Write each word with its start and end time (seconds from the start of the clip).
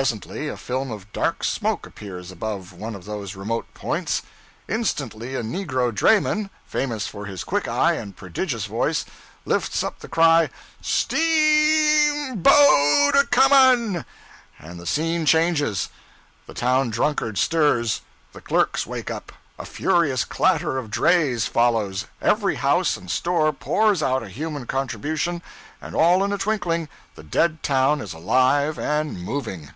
Presently 0.00 0.48
a 0.48 0.56
film 0.56 0.90
of 0.90 1.12
dark 1.12 1.44
smoke 1.44 1.84
appears 1.84 2.30
above 2.32 2.72
one 2.72 2.94
of 2.94 3.04
those 3.04 3.36
remote 3.36 3.66
'points;' 3.74 4.22
instantly 4.66 5.34
a 5.34 5.42
negro 5.42 5.92
drayman, 5.94 6.48
famous 6.64 7.06
for 7.06 7.26
his 7.26 7.44
quick 7.44 7.68
eye 7.68 7.92
and 7.96 8.16
prodigious 8.16 8.64
voice, 8.64 9.04
lifts 9.44 9.84
up 9.84 9.98
the 9.98 10.08
cry, 10.08 10.48
'S 10.80 11.04
t 11.04 11.16
e 11.18 12.08
a 12.08 12.30
m 12.30 12.38
boat 12.40 13.12
a 13.16 13.26
comin'!' 13.26 14.06
and 14.58 14.80
the 14.80 14.86
scene 14.86 15.26
changes! 15.26 15.90
The 16.46 16.54
town 16.54 16.88
drunkard 16.88 17.36
stirs, 17.36 18.00
the 18.32 18.40
clerks 18.40 18.86
wake 18.86 19.10
up, 19.10 19.30
a 19.58 19.66
furious 19.66 20.24
clatter 20.24 20.78
of 20.78 20.90
drays 20.90 21.44
follows, 21.46 22.06
every 22.22 22.54
house 22.54 22.96
and 22.96 23.10
store 23.10 23.52
pours 23.52 24.02
out 24.02 24.22
a 24.22 24.30
human 24.30 24.66
contribution, 24.66 25.42
and 25.82 25.94
all 25.94 26.24
in 26.24 26.32
a 26.32 26.38
twinkling 26.38 26.88
the 27.14 27.22
dead 27.22 27.62
town 27.62 28.00
is 28.00 28.14
alive 28.14 28.78
and 28.78 29.22
moving. 29.22 29.74